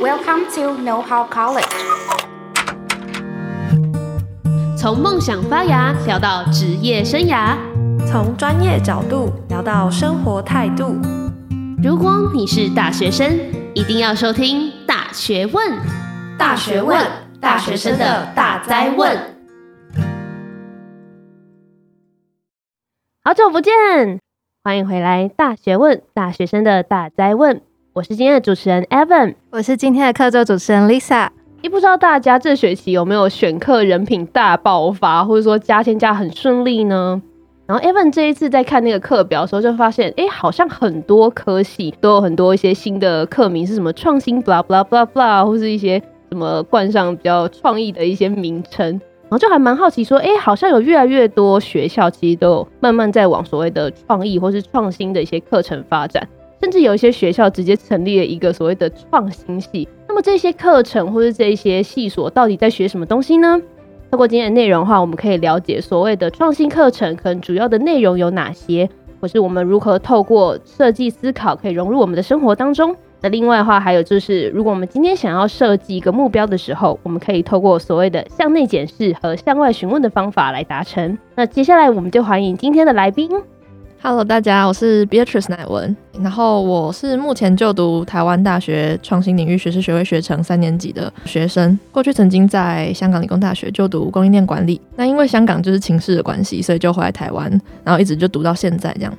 [0.00, 1.66] Welcome to Know How College。
[4.76, 7.56] 从梦想发芽聊到职业生涯，
[8.06, 10.94] 从专业角度聊到生活态度。
[11.82, 13.40] 如果你是大学生，
[13.74, 15.72] 一定要收听《大学问》。
[16.38, 17.04] 大学问，
[17.40, 19.18] 大学生的大灾问。
[23.24, 23.72] 好久不见，
[24.62, 27.60] 欢迎回来，《大学问》大学生的大灾问。
[27.98, 31.30] 我是今天的主持人 Evan，我是今天的客座主持人 Lisa。
[31.62, 37.20] 也不知道大家这学期有没有选课人品大爆发，或者说加签加很顺利呢？
[37.66, 48.88] 然后 Evan 这一次在看那个课表的时候，就发现，哎，好像很多科系都有很多一些新的课名，是什么创新 blah blah blah blah，或是一些什么冠上比较创意的一些名称。
[49.22, 56.28] 然后就还蛮好奇，说，哎，好像有越来越多学校其实都有慢慢在往所谓的创意或是创新的一些课程发展。
[56.60, 59.88] 甚至有一些学校直接成立了一个所谓的创新系。
[60.08, 63.60] 那么这些课程或是这些系所到底在学什么东西呢？
[64.10, 68.88] 透过今天的内容的话，我们可以了解所谓的创新课程可能主要的内容有哪些，
[69.20, 72.96] 或是我们如何透过设计思考可以融入我们的生活当中。
[73.20, 81.18] 那另外的话，还有就是如果我们今天想要设计一个目标的时候，我们可以透过所谓的向内检视和向外询问的方法来达成。
[81.34, 83.28] 那接下来我们就欢迎今天的来宾。
[84.00, 97.50] Hello，大家，我是 Beatrice 乃文，然后我是目前就读台湾大学创新领域学士学位学程三年级的学生，过去曾经在香港理工大学就读供应链管理，那因为香港就是情势的关系，所以就回来台湾，
[97.82, 99.12] 然后一直就读到现在这样。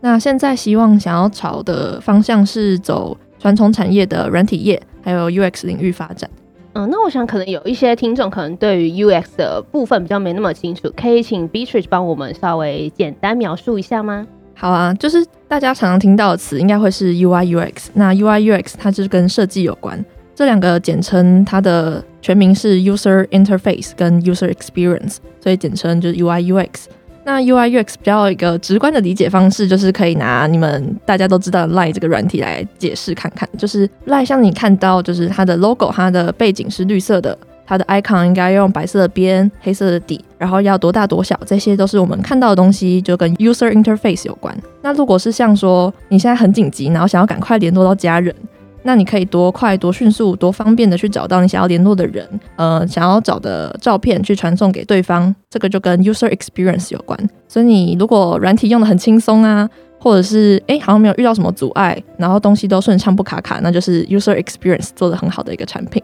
[0.00, 6.30] 那现在希望想要朝的方向是走传统产业的软体业，还有 UX 领域发展。
[6.72, 14.26] 嗯，那我想可能有一些听众可能对于 UX 的部分比较没那么清楚，可以请 Beatrice 帮我们稍微简单描述一下吗？
[14.54, 17.88] 好啊，就是大家常常听到的词，应该会是 UI UX。
[17.94, 20.04] 那 UI UX 它就是跟设计有关，
[20.34, 26.84] 这两个简称它的全名是 User Interface 跟 User Experience，所以简称就是 UI UX。
[27.30, 33.48] 那 UI UX 比较一个直观的理解方式，就是可以拿你们大家都知道的 LINE 这个软体来解释看看。
[33.56, 44.52] 就是 LINE 像你看到，就是它的 logo，它的背景是绿色的，它的 icon 应该用白色的边、黑色的底，然后要多大多小，这些都是我们看到的东西，就跟 user interface 有关。
[44.82, 48.34] 那如果是像说你现在很紧急，然后想要赶快联络到家人。
[48.82, 52.26] 那你可以多快、多迅速、多方便的去找到你想要联络的人，
[52.56, 57.18] 呃，想要找的照片去传送给对方，这个就跟 user experience 有关。
[57.46, 66.02] 所以你如果软体用得很轻松啊，或者是诶、好像没有遇到什么阻碍，然后东西都顺畅不卡卡，那就是 user experience 做得很好的一个产品。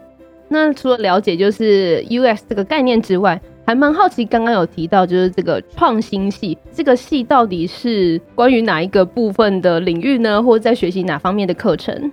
[0.49, 10.41] 那除了了解就是 UX 这个概念之外，还蛮好奇刚刚有提到就是这个创新系，这个系到底是关于哪一个部分的领域呢？
[10.41, 12.11] 或者在学习哪方面的课程？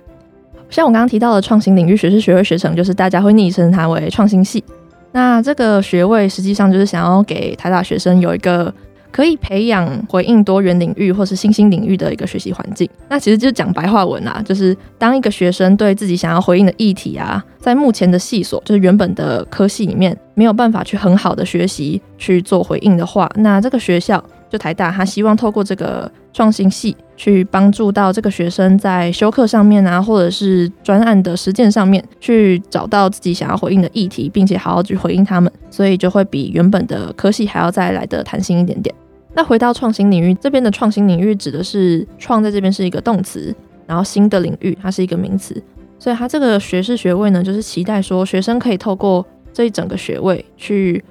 [0.69, 4.63] 像我刚刚提到的创新领域学士学位学程，就是大家会昵称它为创新系。
[5.11, 8.73] 那这个学位实际上就是想要给台大学生有一个
[9.11, 12.89] 可以培养回应多元领域或是新兴领域的一个学习环境。
[13.07, 24.21] 那其实就是讲白话文啊，就是当一个学生对自己想要回应的议题啊，在目前的系所，就是原本的科系里面没有办法去很好的学习去做回应的话，那这个学校。
[24.49, 38.93] 就台大，他希望透过这个创新系去帮助到这个学生在修课上面啊，或者是专案的实践上面，去找到自己想要回应的议题，并且好好去回应他们，所以就会比原本的科系还要再来的弹性一点点。
[39.33, 43.53] 那回到创新领域这边的创新领域，指的是“创”在这边是一个动词，
[43.85, 45.61] 然后“新”的领域它是一个名词，
[45.99, 51.03] 所以它这个学士学位呢，就是期待说学生可以透过这一整个学位去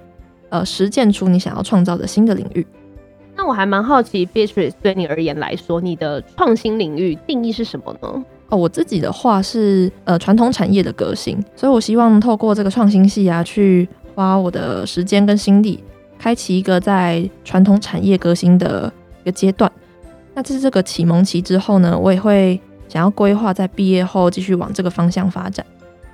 [0.48, 2.66] 呃实践出你想要创造的新的领域。
[3.36, 8.24] 那我还蛮好奇，Beatrice 对你而言来说，你的创新领域定义是什么呢？
[8.48, 15.82] 哦，我自己的话是呃传统产业的革新，所以我希望透过这个创新系啊，去花我的时间跟心力，
[16.18, 19.70] 开启一个在传统产业革新的一个阶段。
[20.34, 25.64] 那这是这个启蒙期之后呢，我也会想要规划在毕业后继续往这个方向发展。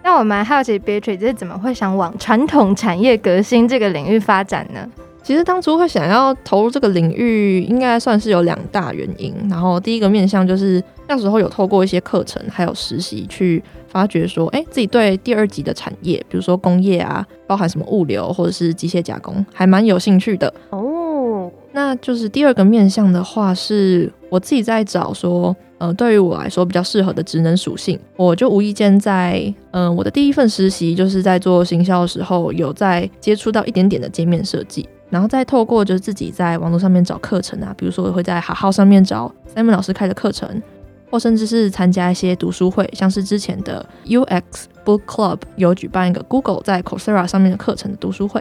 [0.02, 4.88] 那我蛮好奇，Beatrice 是怎么会想往传统产业革新这个领域发展呢？
[5.22, 9.34] 其实当初会想要投入这个领域，应该算是有两大原因。
[9.48, 20.52] 然后第一个面向就是那时候有透过一些课程还有实习去发掘说，哎，自己对第二级的产业，比如说工业啊，包含什么物流或者是机械加工，还蛮有兴趣的。
[20.70, 34.88] 哦，那就是第二个面向的话，是我自己在找说，呃，对于我来说比较适合的职能属性，我就无意间在，嗯、我的第一份实习就是在做行销的时候，有在接触到一点点的界面设计。
[35.10, 40.62] 然后再透过就是自己在网络上面找课程啊，比如说我会在好好上面找 Simon 老师开的课程，
[41.10, 44.42] 或甚至是参加一些读书会，像是之前的 UX
[44.84, 48.40] Book Club 有举办一个 Google 在 Coursera 上面的课程的读书会，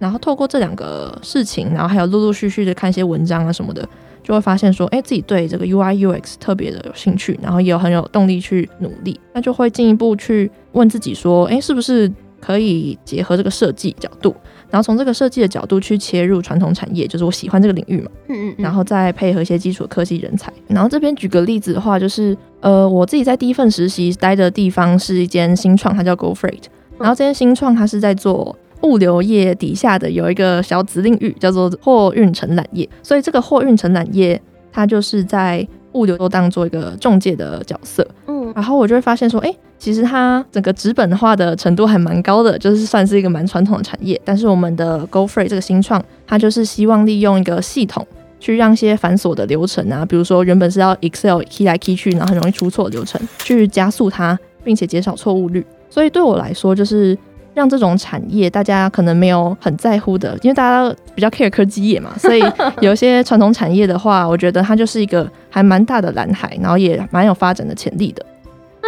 [0.00, 3.88] 然后透过这两个事情，然后还有陆陆续续的看一些文章啊什么的，
[4.24, 12.10] 就会发现说，哎，自己对这个 UI UX 特别的有兴趣，然后也有很有动力去努力，那就会进一步去问自己说，哎，是不是
[12.40, 14.34] 可以结合这个设计角度？
[14.70, 18.10] 然后从这个设计的角度去切入传统产业，就是我喜欢这个领域嘛。
[18.28, 18.54] 嗯嗯。
[18.56, 20.52] 然后再配合一些基础科技人才。
[20.68, 26.64] 然后这边举个例子的话，就是呃，我自己在第一份实习待的地方是一间新创，它叫 Go Freight。
[26.98, 32.88] 然后这间新创它是在做物流业底下的有一个小子领域，叫做货运承揽业。
[33.02, 34.40] 所以这个货运承揽业，
[34.72, 38.06] 它就是在物流都当做一个中介的角色。
[38.28, 38.52] 嗯。
[38.54, 39.52] 然后我就会发现说，哎。
[39.80, 44.20] 其实它整个纸本化的程度还蛮高的，就是算是一个蛮传统的产业。
[44.22, 48.06] 但是我们的 Go Freight 这个新创，它就是希望利用一个系统，
[48.38, 55.64] 去让一些繁琐的流程啊，比如说原本是要 Excel key 来 key 去，然后很容易出错的流程，去加速它，并且减少错误率。
[55.88, 57.16] 所以对我来说，就是
[57.54, 62.44] 让这种产业大家可能没有很在乎的，因为大家比较 care 科技业嘛，所以
[62.80, 68.22] 有一些传统产业的话，我觉得它就是一个还蛮大的蓝海，然后也蛮有发展的潜力的。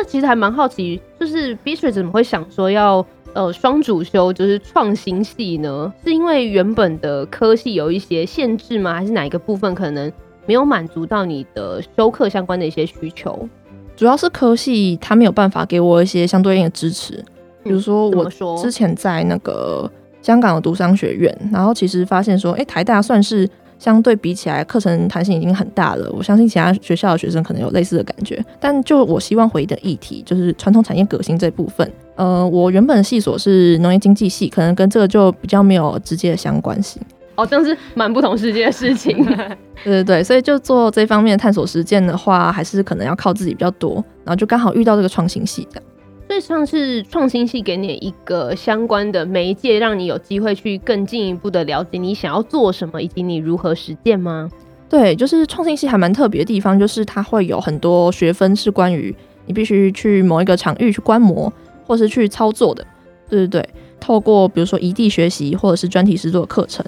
[0.02, 5.94] 那其实还蛮好奇，就是 Beatrice 怎么会想说要呃双主修就是创新系呢？
[6.04, 8.94] 是因为原本的科系有一些限制吗？
[8.94, 10.12] 还是哪一个部分可能
[10.44, 13.48] 没有满足到你的修课相关的一些需求？
[13.94, 17.24] 主要是科系它没有办法给我一些相对应的支持，
[17.62, 18.28] 比如说我
[18.60, 19.88] 之前在那个
[20.20, 23.48] 香港的读商学院，然后其实发现说，哎、欸，台大算是。
[23.82, 26.08] 相对比起来，课程弹性已经很大了。
[26.12, 28.40] 我相信其他学校的学生可能有类似的感觉。
[28.60, 31.92] 但就我希望回的议题，就是传统产业革新这部分。
[32.14, 37.02] 呃，我原本的系所是农业经济系，可能跟这个就比较没有直接的相关性。
[37.34, 39.24] 哦，这样是蛮不同世界的事情。
[39.82, 43.94] 对对对，所以就做这方面的探索实践的话，还是可能要靠自己比较多。
[44.22, 45.84] 然后就刚好遇到这个创新系这样。
[46.32, 54.48] 所以像是创新系给你一个相关的媒介，让你有机会去更进一步的了解你想要做什么，以及你如何实践吗？
[54.88, 59.14] 对，就是创新系还蛮特别的地方，就是它会有很多学分是关于
[59.44, 61.52] 你必须去某一个场域去观摩，
[61.86, 62.82] 或是去操作的。
[63.28, 63.68] 对对对，
[64.00, 66.82] 透过比如说异地学习或者是专题实作课程，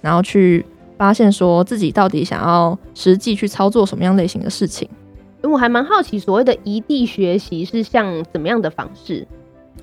[0.00, 0.64] 然后去
[0.96, 4.88] 发现说自己到底想要实际去操作什么样类型的事情。
[5.50, 9.26] 我还蛮好奇，所谓的移地学习是像怎么样的方式？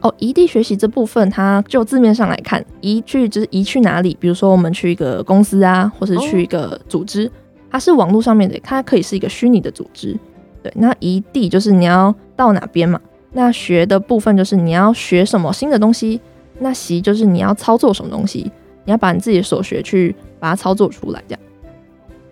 [0.01, 4.17] 哦，移地学习这部分，它就字面上来看，移去就是移去哪里？
[4.19, 7.31] 比如说，我们去一个公司啊，或是去一个组织，
[7.71, 10.17] 它是网络上面的，它可以是一个虚拟的组织。
[10.61, 12.99] 对，那移地就是你要到哪边嘛？
[13.31, 16.19] 那学的部分就是你要学什么新的东西？
[16.59, 18.51] 那习就是你要操作什么东西？
[18.85, 21.41] 你要把你自己的所学去把它操作出来，这样。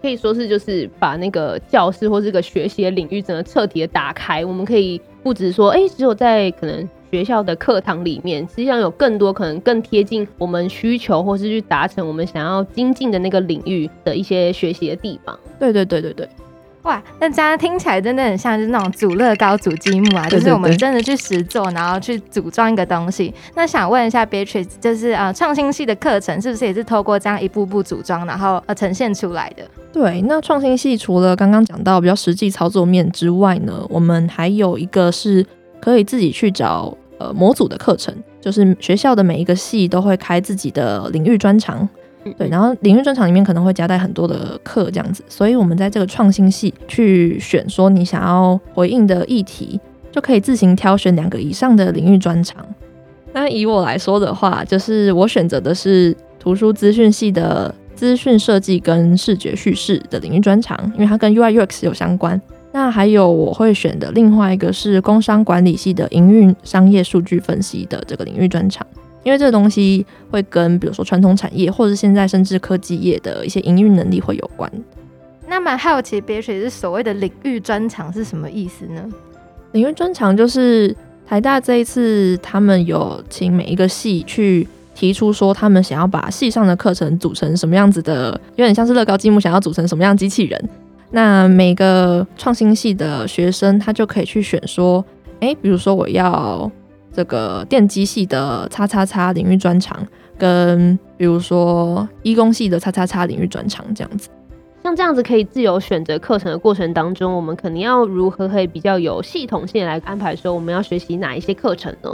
[0.02, 4.44] 可以说是就是把那个教室或这个学习的领域整个彻底的打开。
[4.44, 15.38] 我们可以不止说，哎、只有在可能学校的课堂里面，实际上有更多可能更贴近我们需求，或是去达成我们想要精进的那个领域的一些学习的地方。
[15.60, 16.28] 对对对对对。
[16.84, 23.32] 哇，那这样听起来真的很像，就是那种组乐高、组积木啊，就是我们真的去实做，然后去组装一个东西。
[23.56, 29.64] 那想问一下 Beatrice，就是呃，创新系的课程是不是也是透过这样一步步组装，然后呃呈现出来的？
[29.94, 35.46] 对，那创新系除了刚刚讲到比较实际操作面之外呢，我们还有一个是
[35.80, 41.88] 可以自己去找呃模组的课程，就是学校的每一个系都会开自己的领域专长。
[42.38, 49.80] 对，然后领域专长里面可能会夹带很多的课这样子，所以我们在这个创新系去选说你想要回应的议题，
[50.12, 52.66] 就可以自行挑选两个以上的领域专长。
[53.34, 62.40] 那以我来说的话，就是我选择的是图书资讯系的资讯设计跟视觉叙事的领域专长，因为它跟 UI UX 有相关。
[62.74, 68.86] 那还有我会选的另外一个是工商管理系的营运商业数据分析的这个领域专长。
[69.24, 74.72] 因为这个东西会跟比如说传统产业，或者现在甚至科技业的一些营运能力会有关。
[75.48, 79.04] 那么好奇，Beatrice 是所谓的领域专长是什么意思呢？
[79.74, 80.96] 领域专长就是
[81.28, 90.70] 台大这一次他们有请每一个系去提出说，他们想要把系上的课程组成什么样子的，有点像是乐高积木想要组成什么样机器人。
[91.12, 95.06] 那每个创新系的学生他就可以去选说，
[95.42, 96.72] 哎，比如说我要。
[97.14, 100.06] 这个电机系的叉叉叉领域专长，
[100.38, 104.30] 跟比如说医工系的叉叉叉领域专长这样子，
[104.84, 112.10] 像这样子可以自由选择课程的过程当中，我们肯定要如何可以比较有系统性来安排说我们要学习哪一些课程呢？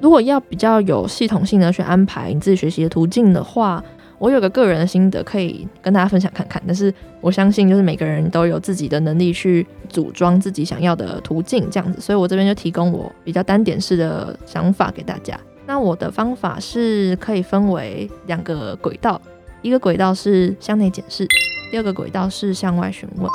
[0.00, 3.84] 如果要比较有系统性的去安排你自己学习的途径的话，
[4.20, 15.40] 我有个个人的心得可以跟大家分享看看，但是我相信就是每个人都有自己的能力去组装自己想要的途径这样子，所以我这边就提供我比较单点式的想法给大家。
[15.66, 19.18] 那我的方法是可以分为两个轨道，
[19.62, 21.26] 一个轨道是向内检视，
[21.70, 23.26] 第二个轨道是向外询问。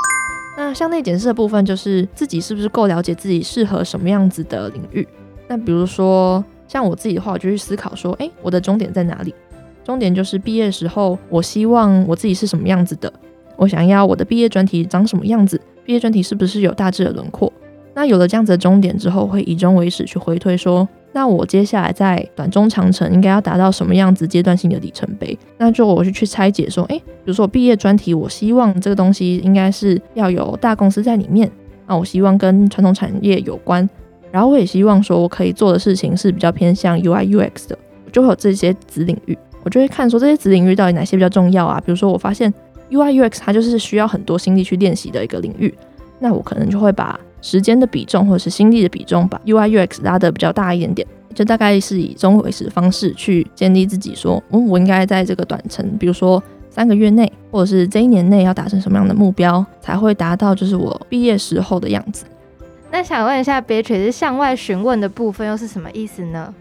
[0.56, 5.08] 那向内检视的部分就是自己是不是够了解自己适合什么样子的领域。
[5.48, 9.34] 那比如说像我自己的话，我就去思考说，哎、我的终点在哪里？
[9.86, 13.12] 终点就是毕业时候，我希望我自己是什么样子的？
[13.56, 15.62] 我想要我的毕业专题长什么样子？
[15.86, 17.54] 毕业专题是不是有大致的轮廓？
[17.94, 25.38] 那有了这样子的终点之后，会以终为始去回推说，那我接下来在短中长程应该要达到什么样子阶段性的里程碑？
[25.58, 31.50] 那就我就去拆解说，哎、比如说我毕业专题，我希望这个东西应该是要有大公司在里面，
[31.88, 33.88] 那我希望跟传统产业有关。
[34.32, 37.80] 然后我也希望说，我可以做的事情是比较偏向 UI UX 的，
[38.12, 41.82] 就会有这些子领域，我就会看说这些子领域到底哪些比较重要啊？
[41.84, 42.54] 比如说我发现
[42.92, 45.74] UI UX 它就是需要很多心力去练习的一个领域，
[46.20, 62.26] 那我可能就会把时间的比重或者是心力的比重把 UI UX 拉得比较大一点点，就大概是以终为始的方式去建立自己说，嗯，我应该在这个短程，比如说三个月内，或者是这一年内要达成什么样的目标，才会达到就是我毕业时候的样子。
[62.92, 66.54] 那想问一下，Batre 是向外询问的部分又是什么意思呢？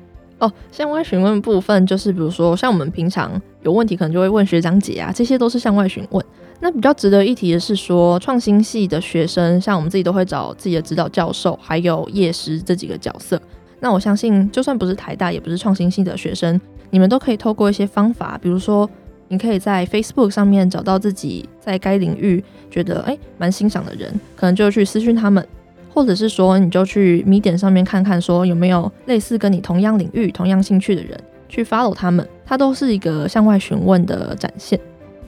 [0.45, 6.25] 哦，向外询问部分就是，比如说像我们平常有问题，可能就会问学长姐啊，这些都是向外询问。
[6.61, 13.41] 那比较值得一提的是说，创新系的学生，像我们自己都会找自己的指导教授，还有业师这几个角色。
[13.81, 16.61] 那我相信，就算不是台大，也不是创新系的学生，
[16.91, 18.89] 你们都可以透过一些方法，比如说，
[19.29, 25.47] 你可以在 Facebook 上面找到自己在该领域觉得诶蛮欣赏的人，可能就去私讯他们。
[25.95, 34.79] 或者是说，你就去 Medium 上面看看，说有没有类似跟你同样领域、同样兴趣的人，去 follow 他们，它都是一个向外询问的展现。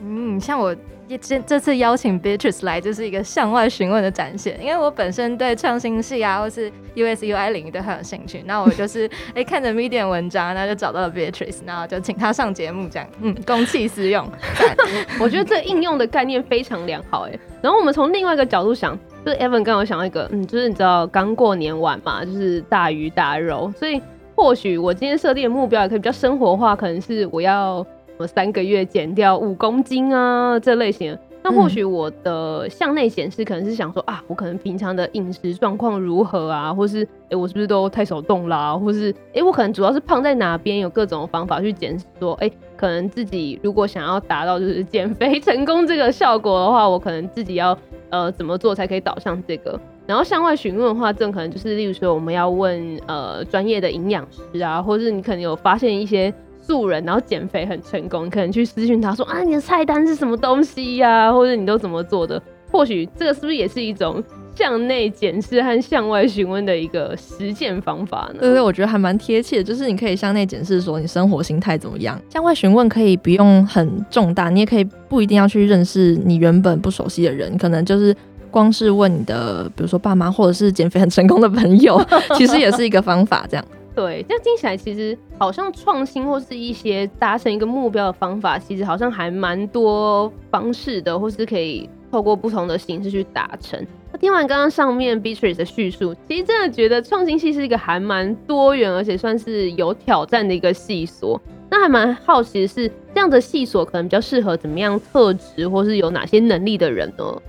[0.03, 0.75] 嗯，像我。
[1.15, 4.59] 这这次邀请 Beatrice 来，就是一个向外询问的展现。
[4.59, 8.41] 因为我本身对创新系啊，或是 USUI 领域都很有兴趣。
[8.47, 14.27] 那我就是哎、看着 Medium 文章，那就找到了 Beatrice，然后就请他上节目，这样嗯，公器私用。
[15.21, 17.39] 我觉得这应用的概念非常良好哎。
[17.61, 24.01] 然后我们从另外一个角度想，就是 Evan 刚刚想到一个，嗯，就是你知道刚过年完嘛，就是大鱼大肉，所以
[24.35, 27.85] 或许我今天设定的目标也可以比较生活化，可能是我要。
[28.17, 31.19] 我三个月减掉五公斤啊，这类型的。
[31.43, 47.77] 那或许我的向内显示可能是想说啊，我可能平常的饮食状况如何啊，或是诶、欸，我是不是都太手动啦、啊，或是诶、欸，我可能主要是胖在哪边，有各种方法去检视说，诶、欸，可能自己如果想要达到就是减肥成功这个效果的话，我可能自己要
[48.09, 49.79] 呃怎么做才可以导向这个。
[50.05, 56.33] 然后向外询问的话，这可能就是例如说我们要问呃专业的营养师啊，或是你可能有发现一些。
[56.67, 61.31] 素人，然后减肥很成功，可能去私讯他说啊，你的菜单是什么东西呀、啊？
[61.31, 62.41] 或者你都怎么做的？
[62.69, 64.21] 或许这个是不是也是一种
[64.53, 68.41] 向内检视和向外询问的一个实践方法呢？
[68.41, 78.13] 对对，我觉得还蛮贴切的，就是你可以向内检视说你生活心态怎么样，向外询问可以不用很重大，你也可以不一定要去认识你原本不熟悉的人，可能就是
[78.51, 81.97] 光是问你的，比如说爸妈，或者是减肥很成功的朋友，
[82.35, 83.65] 其实也是一个方法，这样。
[83.97, 93.83] 对，这样听起来其实好像创新或是一些达成一个目标的方法，其实好像还蛮多方式的，或是可以透过不同的形式去达成。
[94.11, 101.41] 那听完刚刚上面 Beatrice 的叙述，其实真的觉得创新系是一个还蛮多元，而且算是有挑战的一个系所。
[101.71, 107.41] 那还蛮好奇的是，这样的系所可能比较适合怎么样特质，或是有哪些能力的人呢？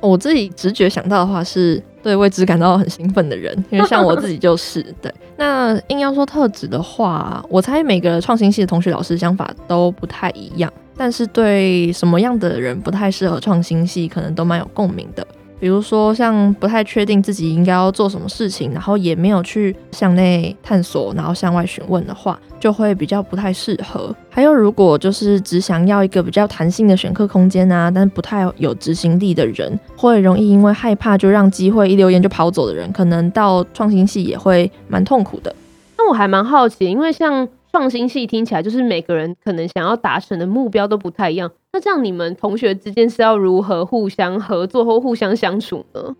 [0.00, 5.12] 我自己直觉想到的话，是对未知感到很兴奋的人，因为像我自己就是对。
[5.36, 15.26] 那硬要说特质的话，我猜每个创新系的同学老师想法都不太一样，但是对什么样的人不太适合创新系，可能都蛮有共鸣的。
[15.64, 24.14] 比如说，像不太确定自己应该要做什么事情，然后也没有去向内探索，然后向外询问的话，就会比较不太适合。
[24.28, 35.56] 还有，如果就是只想要一个比较弹性的选课空间啊，但不太有执行力的人，会容易因为害怕就让机会一留言就跑走的人，可能到创新系也会蛮痛苦的。
[35.96, 41.50] 那我还蛮好奇，因为像创新系听起来就是每个人可能想要达成的目标都不太一样。
[41.72, 46.14] 那这样你们同学之间是要如何互相合作或互相相处呢？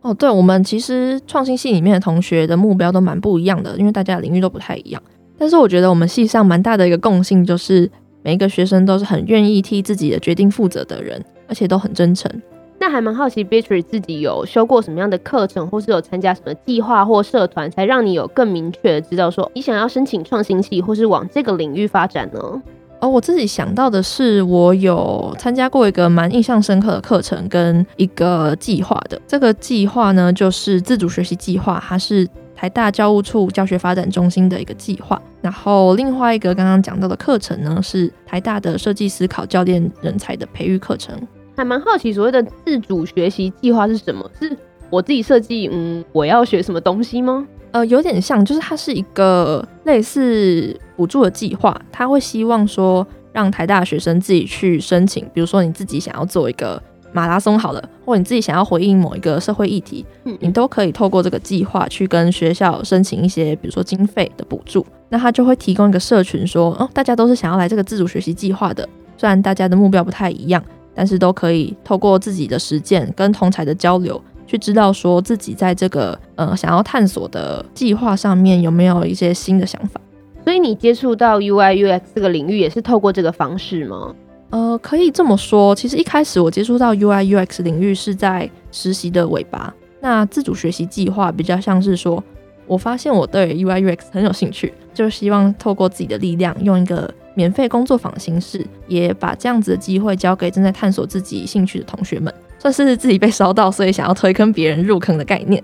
[0.00, 5.02] 哦，对，我们其实创新系里面的同学的目标都蛮不一样的，因为大家领域都不太一样。
[5.36, 7.90] 但是我觉得我们系上蛮大的一个共性就是，
[8.22, 12.30] 每一个学生都是很愿意替自己的决定负责的人，而且都很真诚。
[12.78, 22.62] 那还蛮好奇，Beatrice 自己有修过什么样的课程，或是有参加什么计划或社团，才让你有更明确的知道说你想要申请创新系，或是往这个领域发展呢？
[23.00, 29.20] 哦，我自己想到的是，我有参加过一个蛮印象深刻的课程跟一个计划的。
[29.26, 35.20] 这个计划呢，就是自主学习计划，它是台大教务处教学发展中心的一个计划。
[35.42, 41.14] 然后另外一个刚刚讲到的课程呢，是台大的设计思考教练人才的培育课程。
[41.56, 44.30] 还蛮好奇，所谓的自主学习计划是什么？
[44.38, 44.56] 是
[44.90, 47.46] 我自己设计，嗯，我要学什么东西吗？
[47.72, 56.80] 呃，有点像，就是它是一个类似补助的计划，他会希望说让台大学生自己去申请，比如说你自己想要做一个
[57.12, 70.62] 马拉松好了，或你自己想要回应某一个社会议题，嗯，你都可以透过这个计划去跟学校申请一些，比如说经费的补助，那他就会提供一个社群说，哦，大家都是想要来这个自主学习计划的，虽然大家的目标不太一样，
[70.96, 74.20] 但是都可以透过自己的实践跟同才的交流。
[74.48, 80.00] 去知道说自己在这个呃想要探索的计划上面有没有一些新的想法，
[80.44, 84.14] 所以你接触到 UI UX 这个领域也是透过这个方式吗？
[84.50, 85.74] 呃，可以这么说。
[85.74, 92.22] 其实一开始我接触到 UI UX 领域是在实习的尾巴，那自主学习计划比较像是说，
[92.66, 102.32] 我发现我对 UI UX 很有兴趣，就希望透过自己的力量，用一个免费工作坊的形式，也把这样子的机会交给正在探索自己兴趣的同学们。
[102.58, 105.62] 算是自己被烧到，所以想要推坑别人入坑的概念。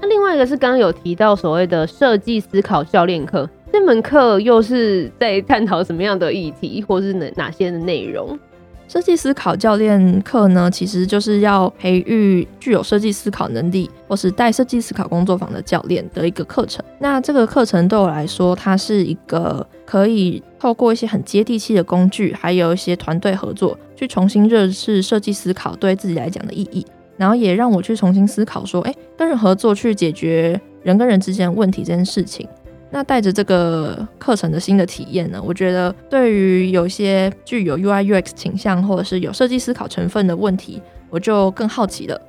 [0.00, 8.38] 那另外一个是刚刚有提到所谓的设计思考教练课，这门课又是在探讨什么样的议题，或是哪哪些的内容？
[8.86, 16.84] 设计思考教练课呢，其实就是要培育具有设计思考能力，或是带设计思考工作坊的教练的一个课程。
[16.98, 26.86] 那这个课程对我来说，它是一个可以透过一些很接地气的工具，还有一些团队合作，去重新认识设计思考对自己来讲的意义，
[27.16, 32.46] 然后也让我去重新思考说，哎，跟人合作去解决人跟人之间的问题这件事情。
[32.94, 42.20] 那带着这个课程的新的体验呢，我觉得对于有些具有 UI UX 倾向或者是有设计思考成分的问题，我就更好奇了。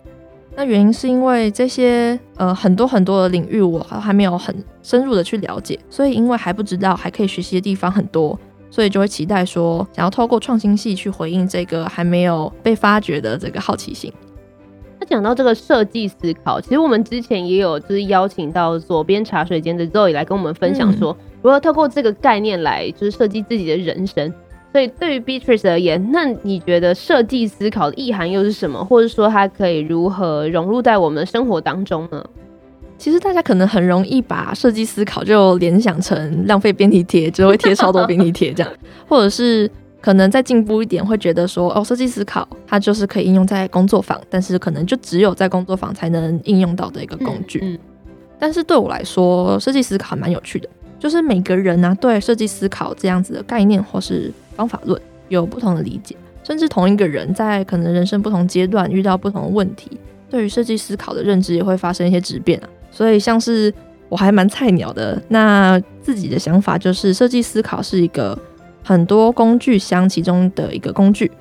[0.55, 8.35] 那原因是因为这些呃很多很多的领域我还没有很深入的去了解，所以因为还不知道还可以学习的地方很多，
[8.71, 14.11] 所以就会期待说想要透过创新系去回应这个还没有被发掘的这个好奇心。
[15.05, 24.33] 讲到这个设计思考，其实我们之前也有就是邀请到左边茶水间的 Zoe 来跟我们分享说，如何透过这个概念来就是设计自己的人生。
[24.71, 28.83] 所以对于 Beatrice 而言，那你觉得设计思考的意涵又是什么？
[28.83, 32.25] 或者说它可以如何融入在我们的生活当中呢？
[32.97, 38.71] 其实大家可能很容易把设计思考就联想成浪费便利贴，就会贴超多便利贴这样，
[39.07, 39.69] 或者是。
[40.05, 47.59] 可能再进步一点，会觉得说，哦，设计思考它就是可以应用在工作坊，但是可能就只有在工作坊才能应用到的一个工具。
[47.63, 47.79] 嗯，嗯，
[48.37, 62.69] 但是对我来说，设计思考还蛮有趣的，就是每个人呢，啊，对设计思考这样子的概念或是方法论有不同的理解，甚至同一个人在可能人生不同阶段遇到不同的问题，对于设计思考的认知也会发生一些质变啊。
[62.91, 63.73] 所以像是
[64.07, 68.37] 我还蛮菜鸟的，那自己的想法就是设计思考是一个。
[68.87, 71.31] 很多工具箱其中的一个工具，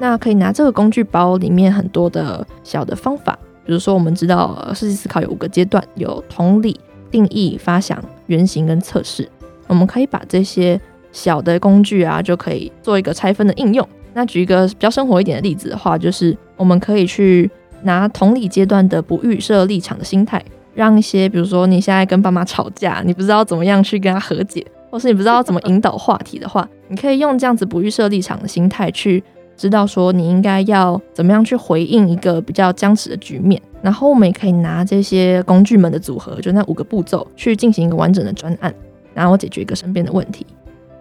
[0.00, 9.28] 那可以拿这个工具包里面很多的小的方法，比如说我们知道设计思考有五个阶段，有同理、定义、发想、原型跟测试。
[9.68, 10.80] 我们可以把这些
[11.12, 13.88] 小的工具啊，就可以做一个拆分的应用。
[14.12, 17.48] 那举一个比较生活一点的例子的话，就是我们可以去
[17.82, 24.66] 拿同理阶段的不预设立场的心态，让一些比如说你现在跟爸妈吵架，你不知道怎么样去跟他和解。
[24.90, 29.22] 或是你不知道怎么引导话题的话，你可以用这样子不预设立场的心态去
[29.56, 33.60] 知道说你应该要怎么样去回应一个比较僵持的局面。
[33.80, 38.74] 然后我们也可以拿这些工具们的组合，就那五个步骤去进行一个完整的专案，
[39.14, 40.44] 然后解决一个身边的问题。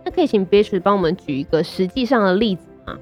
[0.05, 2.95] 那可以请 Beatrice 帮我们举一个实际上的例子吗？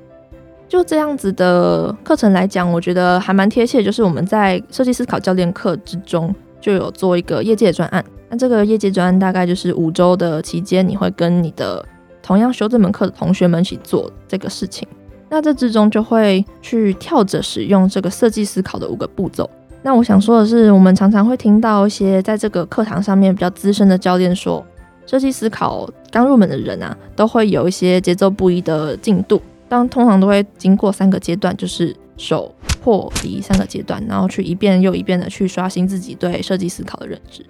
[0.68, 6.34] 就这样子的课程来讲，我觉得还蛮贴切，就是我们在设计思考教练课之中
[6.66, 8.04] 就有做一个业界专案。
[8.28, 11.86] 那这个业界专案大概就是五周的期间，你会跟你的
[12.24, 14.88] 同样修这门课的同学们一起做这个事情。
[15.30, 19.48] 那这之中就会去跳着使用这个设计思考的五个步骤。
[19.84, 24.66] 那我想说的是，我们常常会听到一些在这个课堂上面比较资深的教练说，
[25.06, 29.40] 设计思考刚入门的人啊，都会有一些节奏不一的进度。
[29.70, 32.52] 当通常都会经过三个阶段，就是手
[32.86, 37.44] 破离三个阶段，然后去一遍又一遍的去刷新自己对设计思考的认知。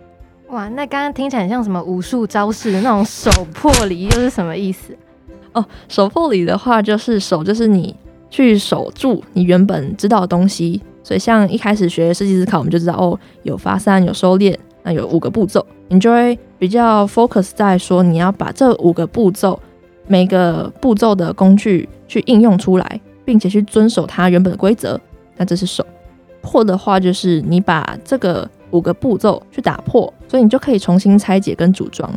[0.47, 4.97] 哇，那刚刚听起来很像什么武术招式的那种手破离，又是什么意思？
[5.51, 7.93] 哦，手破离的话，就是手就是你
[8.29, 10.81] 去守住你原本知道的东西。
[11.03, 19.59] 所以像一开始学设计思考，我们就知道哦，有发散，有收敛，那有五个步骤，你就会比较 focus 在说你要把这五个步骤
[20.07, 24.99] 每个步骤的工具去应用出来，并且去遵守它原本的规则，
[25.37, 25.85] 那这是守。
[26.41, 32.07] 破的话就是你把这个五个步骤去打破，所以你就可以重新拆解跟组装。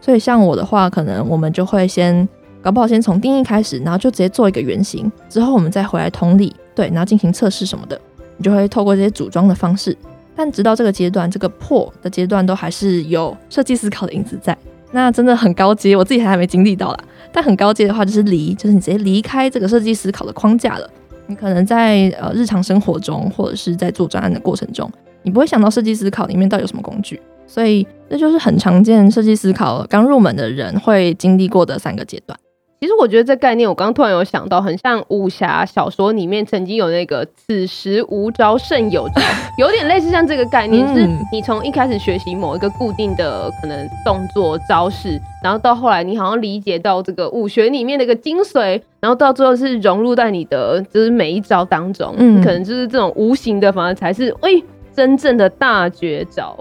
[0.00, 2.28] 所以像我的话，可能我们就会先
[2.60, 8.00] 搞不好先从定义开始，然后就直接做一个原型，之后我们再回来同理，对，然后进行测试什么的，
[8.36, 9.96] 你就会透过这些组装的方式。
[10.34, 14.56] 但直到这个阶段，这个破的阶段都还是有设计思考的影子在。
[14.92, 16.98] 那真的很高阶，我自己还还没经历到啦。
[17.32, 20.88] 但很高阶的话，就是离，就是你直接离开这个设计思考的框架了。
[21.26, 24.90] 你可能在呃日常生活中，或者是在做专案的过程中，
[25.22, 27.20] 你不会想到设计思考里面到底有什么工具。
[27.46, 32.38] 所以这就是很常见设计思考刚入门的人会经历过的三个阶段。
[32.82, 39.22] 其实我觉得这概念，我刚刚突然有想到，很像武侠小说里面曾经有那个“此时无招胜有招”，
[39.56, 56.58] 有点类似像这个概念，嗯、是你从一开始学习某一个固定的可能动作招式，然后到后来你好像理解到这个武学里面的一个精髓，然后到最后是融入在你的就是每一招当中，嗯，可能就是这种无形的，反而才是哎、欸、真正的大绝招。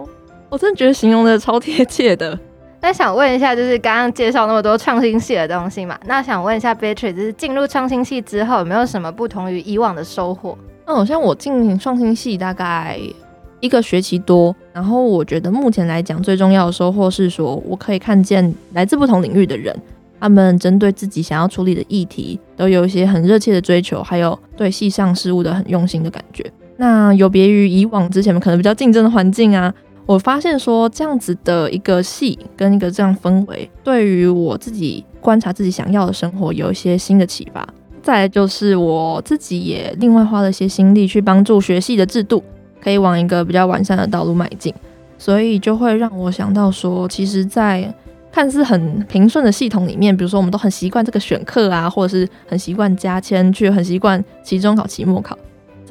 [0.49, 2.38] 我真的觉得形容的超贴切的。
[2.83, 5.97] 那想问一下，就是刚刚介绍那么多创新系的东西嘛？
[6.05, 10.57] 那想问一下，Beatrice，就是进入创新系之后，有没有什么不同于以往的收获？
[10.85, 12.99] 嗯，像我进创新系大概
[13.59, 19.73] 一个学期多，然后我觉得目前来讲最重要的收获是说，我可以看见来自不同领域的人，
[20.19, 26.43] 他们针对自己想要处理的议题，都有一些很热切的追求，还有对系上事物的很用心的感觉。
[26.77, 29.71] 那有别于以往之前可能比较竞争的环境啊。
[30.05, 37.67] 我发现说这样子的一个系跟一个这样氛围，对于我自己观察自己想要的生活有一些新的启发。
[38.01, 42.43] 再就是我自己也另外花了一些心力去帮助学系的制度，
[42.83, 44.73] 可以往一个比较完善的道路迈进。
[45.19, 47.93] 所以就会让我想到说，其实，在
[48.31, 55.37] 看似很平顺的系统里面，比如说我们都很习惯这个选课啊，或者是很习惯加签，去很习惯期中考、期末考。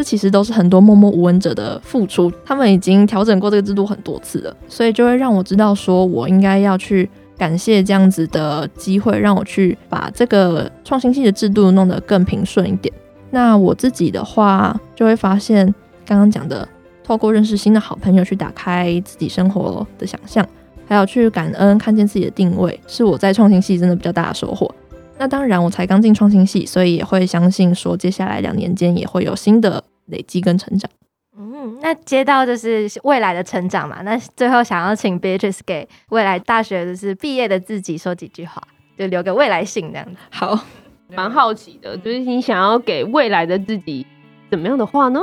[0.01, 12.91] 这其实都是很多默默无闻者的付出，他们已经调整过这个制度很多次了，所以就会让我知道，说我应该要去感谢这样子的机会，让我去把这个创新系的制度弄得更平顺一点。
[13.29, 15.67] 那我自己的话，就会发现
[16.07, 16.67] 刚刚讲的，
[17.05, 20.49] 透过认识新的好朋友去打开自己生活的想象，
[20.87, 24.75] 还有去感恩看见自己的定位，是我在创新系真的比较大的收获。
[25.19, 30.91] 那当然，我才刚进创新系，所以也会相信说，接下来两年间也会有新的累积跟成长。
[31.39, 34.03] 嗯，那接到就是未来的成长嘛。
[34.03, 38.63] 那最后想要请 Beatrice 给未来大学就是毕业的自己说几句话，
[38.99, 40.17] 就留给未来信这样子。
[40.31, 40.59] 好，
[41.15, 44.07] 蛮好奇的，就是你想要给未来的自己
[44.51, 45.21] 怎么样的话呢？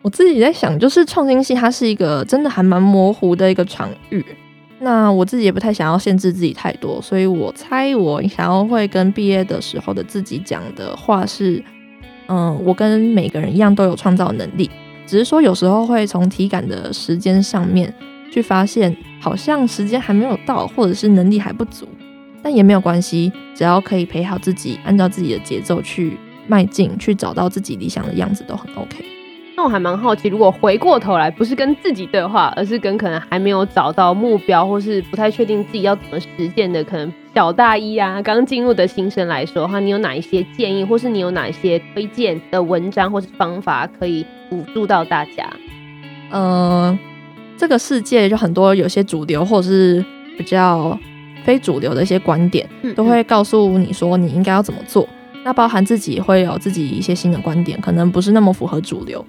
[0.00, 4.24] 我自己在想，就是创新系它是一个真的还蛮模糊的一个场域。
[4.80, 11.62] 那我自己也不太想要限制自己太多，所以我猜我想要会跟毕业的时候的自己讲的话是，
[12.28, 14.70] 嗯，我跟每个人一样都有创造能力，
[15.06, 17.92] 只是说有时候会从体感的时间上面
[18.32, 21.86] 去发现，好像时间还没有到，或者是能力还不足，
[22.42, 29.11] 但也没有关系，只要可以陪好自己，按照自己的节奏去迈进，去找到自己理想的样子都很 OK。
[29.62, 45.48] 那我还蛮好奇，如果回过头来，不是跟自己对话，而是跟可能还没有找到目标，或是不太确定自己要怎么实践的，可能小大一啊，刚进入的新生来说的话，你有哪一些建议，或是你有哪一些推荐的文章或是方法，可以辅助到大家？
[46.32, 46.98] 呃，
[47.56, 50.04] 这个世界就很多有些主流或者是
[50.36, 50.98] 比较
[51.44, 55.08] 非主流的一些观点，都会告诉你说你应该要怎么做。
[55.44, 59.24] 那包含自己会有自己一些新的观点，可能不是那么符合主流。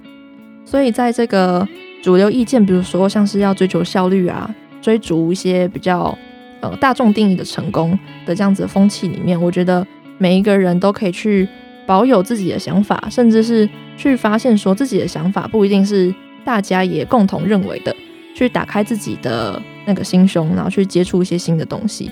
[0.73, 1.67] 所以在这个
[2.01, 4.49] 主流意见，比如说像是要追求效率啊，
[4.81, 6.17] 追逐一些比较
[6.61, 7.91] 呃大众定义的成功
[8.25, 9.85] 的这样子的风气里面，我觉得
[10.17, 11.47] 每一个人都可以去
[11.85, 16.11] 保有自己的想法，甚至是去发现说自己的想法不一定是
[16.43, 17.95] 大家也共同认为的，
[18.33, 22.09] 去打开自己的那个心胸，然后去接触一些新的东西。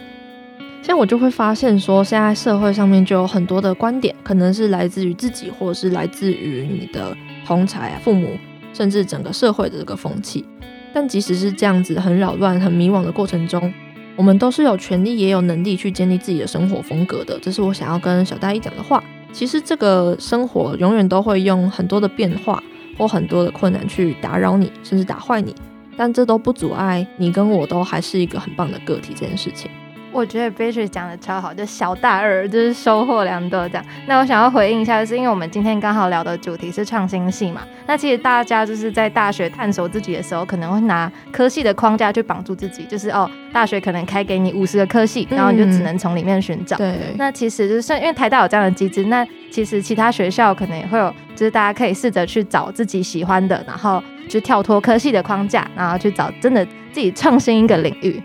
[0.84, 8.38] 像我就会发现说，现在社会上面就有很多的观点，可能是来自于自己，或者是来自于你的同才、父母。
[8.74, 10.46] 甚至整个社会的这个风气，
[10.94, 13.74] 但即使是这样子很扰乱、很迷惘的过程中，
[14.16, 17.40] 我们都是有权利也有能力去建立自己的生活风格的。
[17.40, 19.04] 这是我想要跟小大一讲的话。
[19.34, 22.62] 其实这个生活永远都会用很多的变化
[22.98, 25.56] 或很多的困难去打扰你，甚至打坏你，
[25.96, 29.72] 但这都不阻碍你跟我都还是一个很棒的个体这件事情。
[30.14, 33.86] 我觉得 Beatrice 讲的超好，就小大二就是收获良多这样。
[34.08, 37.62] 那我想要回应一下，就是因为我们今天刚好聊的主题是创新系嘛。
[37.88, 46.78] 那其实大家就是在大学探索自己的时候，可能会拿科系的框架去绑住自己，就是哦，大学可能开给你五十个科系，然后你就只能从里面寻找。
[46.78, 46.94] 对。
[47.16, 58.22] 那其实就是因为台大有这样的机制，那其实其他学校可能也会有，就是大家可以试着去找自己喜欢的，然后去跳脱科系的框架，然后去找真的自己创新一个领域。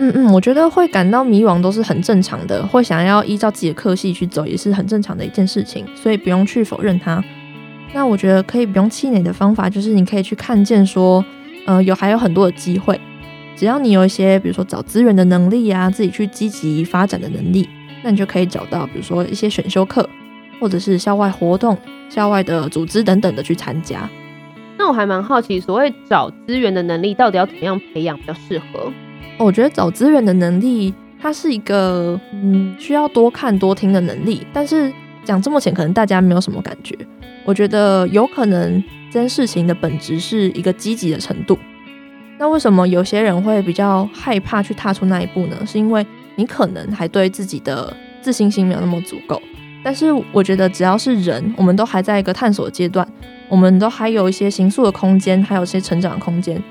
[0.00, 7.22] 嗯嗯，我觉得会感到迷惘都是很正常的，会想要依照自己的课系去走也是很正常的一件事情，所以不用去否认它。
[7.92, 11.24] 那我觉得可以不用气馁的方法，就是你可以去看见说，
[11.66, 13.00] 呃，有还有很多的机会，
[13.56, 17.68] 只要你有一些，比如说找资源的能力啊，自己去积极发展的能力，
[18.04, 20.08] 那你就可以找到，比如说一些选修课，
[20.60, 21.76] 或者是校外活动、
[22.08, 24.08] 校外的组织等等的去参加。
[24.76, 28.92] 那我还蛮好奇，所谓找资源的能力，到底要怎么样培养比较适合？
[29.38, 34.46] 我觉得找资源的能力，它是一个嗯需要多看多听的能力。
[34.52, 34.92] 但是
[35.24, 36.96] 讲这么浅，可能大家没有什么感觉。
[37.44, 41.56] 我觉得有可能这件事情的本质是一个积极的程度。
[42.38, 45.56] 那为什么有些人会比较害怕去踏出那一步呢？
[45.66, 49.40] 是因为你可能还对自己的自信心没有那么足够。
[49.82, 53.06] 但是我觉得只要是人，我们都还在一个探索阶段，
[53.48, 56.62] 我们都还有一些行塑的空间，还有一些成长的空间。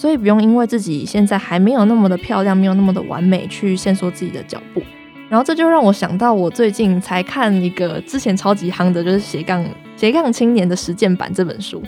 [0.00, 4.82] 所以不用因为自己现在还没有那么的漂亮，没有那么的完美，去限缩自己的脚步。
[5.28, 9.62] 然后这就让我想到，我最近才看一个之前超级夯的，就是斜杠
[9.98, 11.82] 斜杠青年的实践版这本书。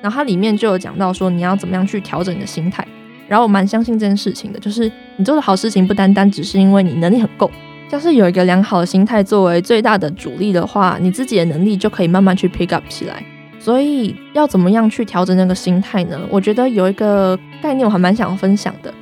[0.00, 2.82] 然后它里面就有讲到说，你要怎么样去调整你的心态。
[3.28, 7.50] 然后我蛮相信这件事情的，就是你做的好事情不单单只是因为你能力很够，
[7.90, 13.22] 要是有一个良好的心态作为最大的主力的话，你自己的能力就可以慢慢去 pick up 起来。
[13.58, 16.20] 所以要怎么样去调整那个心态呢？
[16.30, 18.92] 我觉得有一个概念我还蛮想要分享的，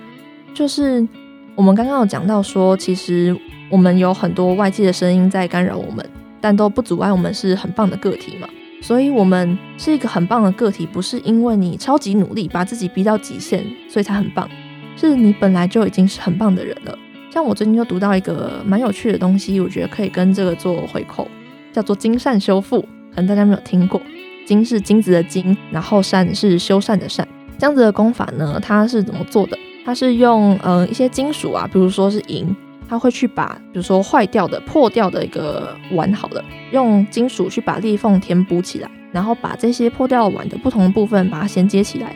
[0.54, 1.06] 就是
[1.54, 3.36] 我们刚刚有讲到说，其实
[3.70, 6.04] 我们有很多外界的声音在干扰我们，
[6.40, 8.48] 但都不阻碍我们是很棒的个体嘛。
[8.82, 14.48] 所以我们是一个很棒的个体，不是因为你超级努力把自己逼到极限，所以才很棒，
[14.96, 16.96] 是你本来就已经是很棒的人了。
[17.30, 21.26] 像我最近就读到一个蛮有趣的东西，我觉得可以跟这个做回扣，
[21.72, 22.80] 叫做精善修复，
[23.14, 24.00] 可能大家没有听过。
[24.46, 27.26] 金是金子的金，然后善是修缮的善，
[27.58, 29.58] 这样子的功法呢，它是怎么做的？
[29.84, 32.54] 它是用呃一些金属啊，比如说是银，
[32.88, 42.14] 它会去把比如说坏掉的、破掉的一个碗好了，用金属去把裂缝填补起来，然后把这些破掉的碗的不同部分把它衔接起来。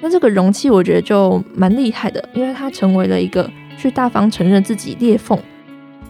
[0.00, 5.36] 那这个容器我觉得就蛮厉害的，因为它成为了一个去大方承认自己裂缝，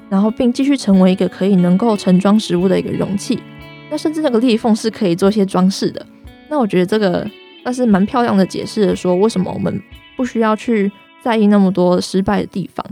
[0.09, 3.39] 然后并继续成为一个可以能够盛装食物的一个容器。
[3.91, 6.05] 那甚至那个裂缝是可以做一些装饰的，
[6.49, 7.29] 那我觉得这个
[7.65, 9.81] 那是蛮漂亮的解释的，说为什么我们
[10.17, 10.91] 不需要去
[11.23, 12.85] 在意那么多失败的地方。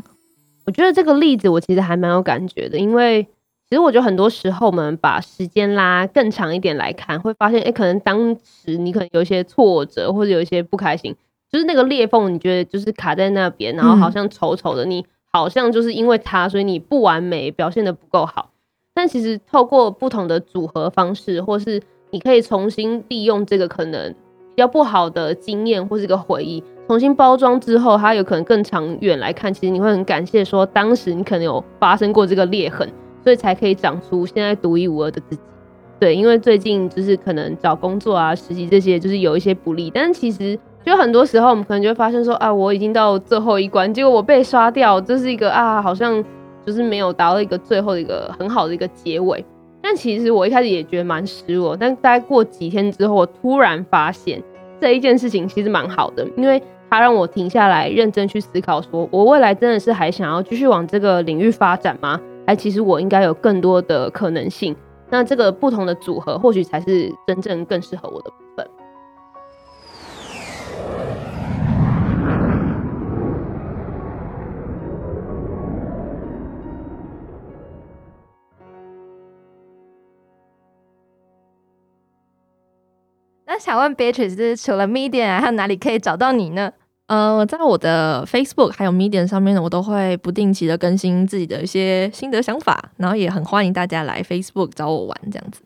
[0.67, 3.23] 我觉得这个例子我其实还蛮有感觉的，因为
[3.69, 11.15] 其实我觉得很多时候我们把时间拉更长一点来看，会发现，哎，可能当时你可能有一些挫折或者有一些不开心，
[11.51, 18.53] 就是那个裂缝，你觉得就是卡在那边，然后好像丑丑的，你好像就是因为它，所以你不完美，表现的不够好。
[19.05, 21.79] 但其实透过不同的组合方式，或是
[22.11, 32.91] 你可以重新利用这个可能比较不好的经验或是一个回忆，重新包装之后，它有可能更长远来看，其实你会很感谢说当时你可能有发生过这个裂痕，
[33.23, 35.43] 所以才可以长出现在独一无二的自己。
[36.01, 46.25] 对，因为最近就是可能找工作啊、实习这些，就是有一些不利，但其实就很多时候我们可能就会发现说啊，我已经到最后一关，结果我被刷掉，这是一个啊，好像。
[46.67, 49.45] 就是没有达到一个最后一个很好的一个结尾，
[49.83, 54.43] 但其实我一开始也觉得蛮失落，但大概过几天之后，我突然发现
[54.81, 62.21] 这一件事情其实蛮好的，因为它让我停下来认真去思考，说我未来真的是还想要继续往这个领域发展吗？
[62.47, 64.77] 还其实我应该有更多的可能性，
[65.11, 68.31] 那这个不同的组合或许才是真正更适合我的
[83.55, 86.73] 那想问 Beatrice，除了 Medium 啊，还有哪里可以找到你呢？
[87.07, 95.63] 呃，在我的 Facebook 还有 Medium 上面呢，我都会不定期的更新自己的一些心得想法，然后也很欢迎大家来 Facebook 找我玩这样子。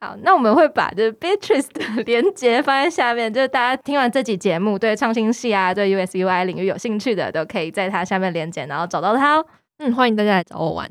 [0.00, 9.46] 好，那我们会把这 Beatrice 的 连接放在下面，就是大家听完这集节目，对创新系啊，对 USUI 领域有兴趣的，都可以在它下面连接，然后找到它哦。
[9.78, 10.86] 嗯，欢迎大家来找我玩。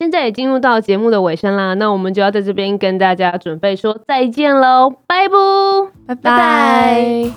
[0.00, 5.34] 现在也进入到节目的尾声啦，那我们就要在这边跟大家准备说再见喽，拜不，
[6.06, 7.30] 拜拜。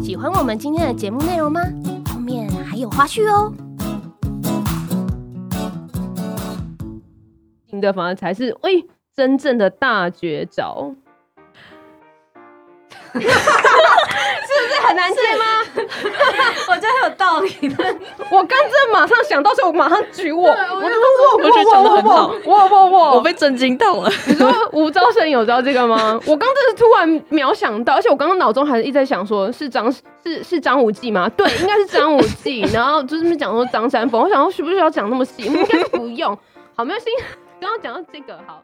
[0.00, 1.60] 喜欢我们今天的节目内容吗？
[2.14, 3.52] 后面还有花絮哦。
[7.68, 10.94] 新的反而才是，喂、欸，真正的大绝招。
[13.12, 15.44] 是不是很难接吗？
[16.68, 17.96] 我觉得很有道理的。
[18.30, 20.48] 我刚正马上想到，所以我马上举我。
[20.48, 22.32] 我就说，我觉得讲得很好。
[22.44, 24.10] 我我我，我被震惊到了。
[24.26, 26.18] 你说吴招生有知道这个吗？
[26.26, 31.28] 我刚真是突然秒想到，而且我刚刚脑中还是一直在想说，是张是是张无忌吗？
[31.36, 32.60] 对，应该是张无忌。
[32.72, 35.42] 然后就是讲说张三丰，我想说需不需要讲那么细？
[35.42, 36.36] 应该不用。
[36.76, 37.10] 好，没有关系。
[37.60, 38.62] 刚刚讲到这个，好。